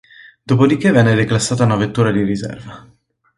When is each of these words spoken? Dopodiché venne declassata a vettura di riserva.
Dopodiché 0.47 0.89
venne 0.89 1.13
declassata 1.13 1.63
a 1.67 1.75
vettura 1.75 2.09
di 2.11 2.23
riserva. 2.23 2.91